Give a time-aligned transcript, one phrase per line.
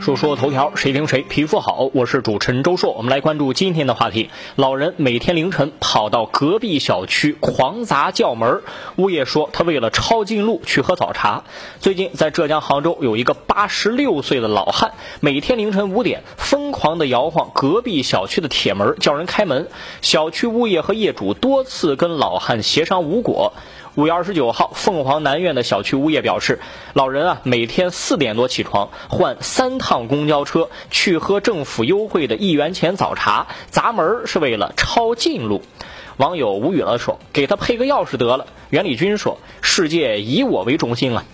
[0.00, 1.90] 说说头条，谁听谁皮肤好。
[1.92, 4.30] 我是主持人周硕，我们来关注今天的话题。
[4.54, 8.62] 老人每天凌晨跑到隔壁小区狂砸叫门，
[8.96, 11.44] 物业说他为了抄近路去喝早茶。
[11.80, 19.68] 最近在浙江杭州有一个八十六岁的老汉，每天凌晨五点疯狂地摇晃隔壁小区的铁门，叫人开门。
[20.00, 23.52] 小区物业和业主多次跟老汉协商无果。
[23.98, 26.60] 五月二十九号，凤凰南苑的小区物业表示，
[26.92, 35.60] 老人啊每天四点多起床，换三趟公交车去喝政府优惠的一元钱早茶，砸门是为了抄近路。
[36.18, 41.24] 网友无语了，说：“给他配个钥匙得了。”袁立军说：“世界以我为中心啊。”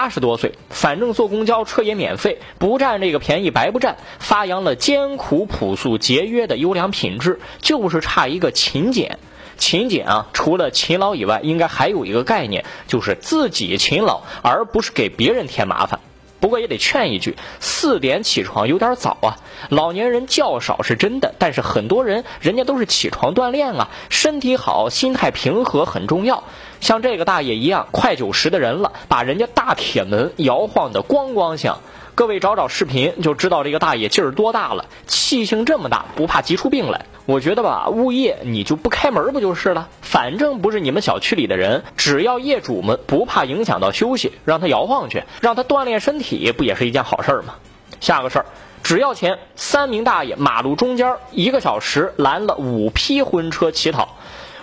[0.00, 3.98] 八十多岁，反正坐公交车也免费，不占这个便宜白不占。
[4.18, 9.18] 发扬了艰苦朴素节约的优良品质，就是差一个勤俭。
[9.58, 16.00] 勤俭啊，除了勤劳以外，应该还有一个概念，就是自己勤劳，而不是给别人添麻烦。
[16.40, 19.36] 不过也得劝一句，四点起床有点早啊。
[19.68, 26.42] 老年人较少是真的，但是很多人人家都是起床锻炼啊，身体好，心态平和很重要。
[26.80, 31.78] 像这个大爷一样，快九十的人了，把人家大铁门摇晃的咣咣响。
[32.20, 37.06] 各位找找视频就知道这个大爷劲儿多大了，气性这么大，不怕急出病来。
[37.24, 39.88] 我觉得吧，物业你就不开门不就是了？
[40.02, 47.54] 反正不是你们小区里的人，只要业主们不怕影响到休息，让他摇晃去，让他锻炼身体，不也是一件好事儿吗？
[48.00, 48.44] 下个事儿，
[48.82, 54.16] 只要钱，三名大爷马路中间一个小时拦了五批婚车乞讨。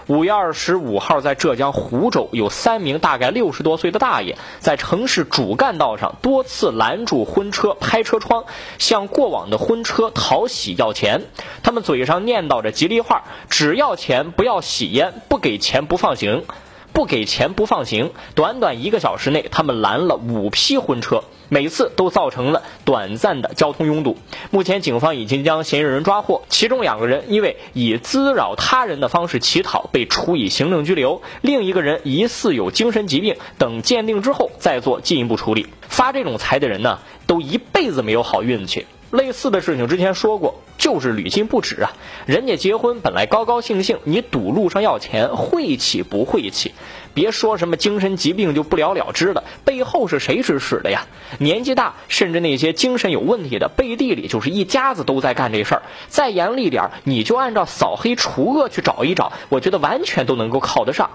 [0.07, 8.45] 五月二十五号，在浙江湖州，有三名大概六十多岁的大爷，在城市主干道上多次拦住婚车，拍车窗，
[8.79, 11.25] 向过往的婚车讨喜要钱。
[11.61, 16.45] 他们嘴上念叨着吉利话：“只要钱，不要喜烟，不给钱不放行。”
[16.93, 18.11] 不给钱不放行。
[18.33, 24.17] 短短一个小时内，他们拦了五批婚车，每次都造成了短暂的交通拥堵。
[24.51, 35.67] 目前，警方已经将嫌疑人抓获，其中两个人因为以滋扰他人的方式乞讨被处以行政拘留，另一个人疑似有精神疾病，等鉴定之后再做进一步处理。
[35.87, 38.85] 发这种财的人呢，都一辈子没有好运气。
[39.09, 41.91] 类似的事情之前说过，就是屡禁不止啊！
[42.25, 46.71] 人家结婚本来高高兴兴，你堵路上要钱，晦气不晦气？
[47.13, 51.05] 别说什么精神疾病就不了了之了，背后是谁指使的呀？
[51.39, 55.81] 年纪大，甚至那些精神有问题的，背地里就是一家子都在干这事儿。
[56.07, 61.09] 再严厉点，你就按照扫黑除恶去找一找，我觉得完全都能够靠得上。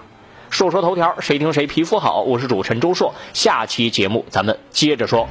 [0.51, 2.21] 说说头条，谁听谁皮肤好？
[2.21, 5.27] 我是主持人周硕，下期节目咱们接着说。